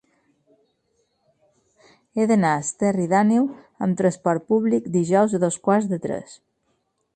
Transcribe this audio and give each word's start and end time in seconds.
He 2.15 2.27
d'anar 2.31 2.55
a 2.55 2.63
Esterri 2.63 3.05
d'Àneu 3.13 3.45
amb 3.87 4.01
trasport 4.01 4.49
públic 4.55 4.91
dijous 4.99 5.39
a 5.41 5.45
dos 5.47 5.63
quarts 5.69 5.89
de 5.95 6.01
tres. 6.07 6.37